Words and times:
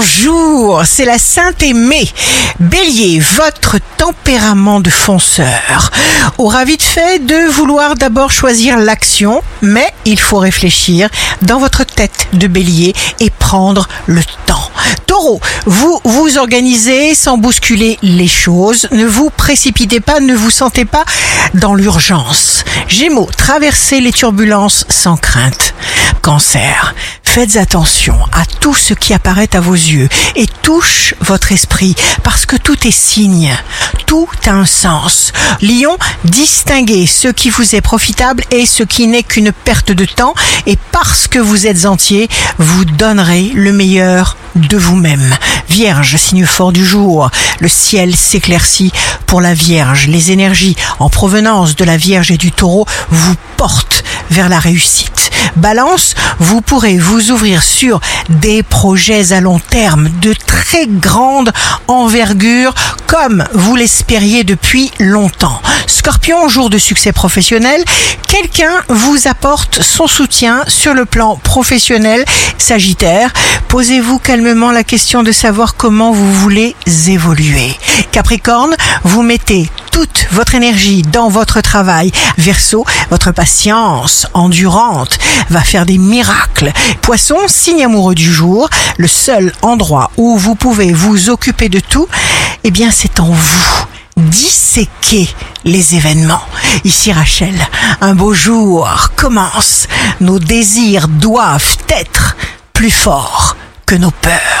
Bonjour, 0.00 0.80
c'est 0.86 1.04
la 1.04 1.18
Sainte 1.18 1.62
Aimée. 1.62 2.10
Bélier, 2.58 3.20
votre 3.20 3.76
tempérament 3.98 4.80
de 4.80 4.88
fonceur 4.88 5.90
aura 6.38 6.64
vite 6.64 6.82
fait 6.82 7.18
de 7.18 7.50
vouloir 7.50 7.96
d'abord 7.96 8.30
choisir 8.30 8.78
l'action, 8.78 9.42
mais 9.60 9.86
il 10.06 10.18
faut 10.18 10.38
réfléchir 10.38 11.10
dans 11.42 11.58
votre 11.58 11.84
tête 11.84 12.28
de 12.32 12.46
bélier 12.46 12.94
et 13.18 13.28
prendre 13.28 13.88
le 14.06 14.22
temps. 14.46 14.70
Taureau, 15.06 15.38
vous 15.66 16.00
vous 16.04 16.38
organisez 16.38 17.14
sans 17.14 17.36
bousculer 17.36 17.98
les 18.00 18.28
choses, 18.28 18.88
ne 18.92 19.04
vous 19.04 19.28
précipitez 19.28 20.00
pas, 20.00 20.20
ne 20.20 20.34
vous 20.34 20.50
sentez 20.50 20.86
pas 20.86 21.04
dans 21.52 21.74
l'urgence. 21.74 22.64
Gémeaux, 22.88 23.28
traversez 23.36 24.00
les 24.00 24.12
turbulences 24.12 24.86
sans 24.88 25.18
crainte. 25.18 25.74
Cancer, 26.22 26.94
faites 27.30 27.58
attention 27.58 28.18
à 28.32 28.44
tout 28.44 28.74
ce 28.74 28.92
qui 28.92 29.14
apparaît 29.14 29.54
à 29.54 29.60
vos 29.60 29.74
yeux 29.74 30.08
et 30.34 30.48
touche 30.62 31.14
votre 31.20 31.52
esprit 31.52 31.94
parce 32.24 32.44
que 32.44 32.56
tout 32.56 32.88
est 32.88 32.90
signe, 32.90 33.56
tout 34.04 34.26
a 34.46 34.50
un 34.50 34.64
sens. 34.66 35.32
Lion, 35.62 35.96
distinguez 36.24 37.06
ce 37.06 37.28
qui 37.28 37.48
vous 37.48 37.76
est 37.76 37.82
profitable 37.82 38.42
et 38.50 38.66
ce 38.66 38.82
qui 38.82 39.06
n'est 39.06 39.22
qu'une 39.22 39.52
perte 39.52 39.92
de 39.92 40.06
temps 40.06 40.34
et 40.66 40.76
parce 40.90 41.28
que 41.28 41.38
vous 41.38 41.68
êtes 41.68 41.86
entier, 41.86 42.28
vous 42.58 42.84
donnerez 42.84 43.52
le 43.54 43.72
meilleur 43.72 44.36
de 44.56 44.76
vous-même. 44.76 45.36
Vierge, 45.68 46.16
signe 46.16 46.46
fort 46.46 46.72
du 46.72 46.84
jour, 46.84 47.30
le 47.60 47.68
ciel 47.68 48.16
s'éclaircit 48.16 48.90
pour 49.26 49.40
la 49.40 49.54
Vierge. 49.54 50.08
Les 50.08 50.32
énergies 50.32 50.74
en 50.98 51.08
provenance 51.08 51.76
de 51.76 51.84
la 51.84 51.96
Vierge 51.96 52.32
et 52.32 52.38
du 52.38 52.50
taureau 52.50 52.86
vous 53.10 53.36
portent 53.56 54.02
vers 54.30 54.48
la 54.48 54.58
réussite. 54.58 55.29
Balance, 55.56 56.14
vous 56.38 56.60
pourrez 56.60 56.98
vous 56.98 57.30
ouvrir 57.30 57.62
sur 57.62 58.00
des 58.28 58.62
projets 58.62 59.32
à 59.32 59.40
long 59.40 59.58
terme 59.58 60.08
de 60.20 60.32
très 60.32 60.86
grande 60.86 61.52
envergure 61.88 62.74
comme 63.06 63.44
vous 63.52 63.76
l'espériez 63.76 64.44
depuis 64.44 64.90
longtemps. 65.00 65.60
Scorpion, 65.86 66.48
jour 66.48 66.70
de 66.70 66.78
succès 66.78 67.12
professionnel, 67.12 67.82
quelqu'un 68.28 68.82
vous 68.88 69.26
apporte 69.26 69.82
son 69.82 70.06
soutien 70.06 70.64
sur 70.68 70.94
le 70.94 71.04
plan 71.04 71.36
professionnel. 71.36 72.24
Sagittaire, 72.58 73.32
posez-vous 73.68 74.18
calmement 74.18 74.70
la 74.70 74.84
question 74.84 75.22
de 75.22 75.32
savoir 75.32 75.74
comment 75.74 76.12
vous 76.12 76.32
voulez 76.32 76.76
évoluer. 77.08 77.76
Capricorne, 78.12 78.76
vous 79.04 79.22
mettez 79.22 79.68
toute 80.00 80.28
votre 80.32 80.54
énergie 80.54 81.02
dans 81.02 81.28
votre 81.28 81.60
travail. 81.60 82.10
Verseau, 82.38 82.86
votre 83.10 83.32
patience 83.32 84.26
endurante 84.32 85.18
va 85.50 85.60
faire 85.60 85.84
des 85.84 85.98
miracles. 85.98 86.72
Poisson, 87.02 87.36
signe 87.48 87.84
amoureux 87.84 88.14
du 88.14 88.32
jour, 88.32 88.70
le 88.96 89.06
seul 89.06 89.52
endroit 89.60 90.10
où 90.16 90.38
vous 90.38 90.54
pouvez 90.54 90.94
vous 90.94 91.28
occuper 91.28 91.68
de 91.68 91.80
tout, 91.80 92.08
eh 92.64 92.70
bien 92.70 92.90
c'est 92.90 93.20
en 93.20 93.28
vous. 93.28 93.84
Disséquer 94.16 95.28
les 95.66 95.96
événements. 95.96 96.46
Ici 96.84 97.12
Rachel, 97.12 97.54
un 98.00 98.14
beau 98.14 98.32
jour 98.32 99.10
commence. 99.16 99.86
Nos 100.22 100.38
désirs 100.38 101.08
doivent 101.08 101.76
être 101.90 102.38
plus 102.72 102.90
forts 102.90 103.54
que 103.84 103.96
nos 103.96 104.12
peurs. 104.12 104.59